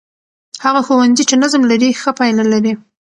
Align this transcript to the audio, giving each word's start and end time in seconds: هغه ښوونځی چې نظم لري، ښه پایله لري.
هغه 0.63 0.81
ښوونځی 0.87 1.23
چې 1.29 1.35
نظم 1.43 1.61
لري، 1.71 1.89
ښه 2.01 2.11
پایله 2.19 2.43
لري. 2.53 2.73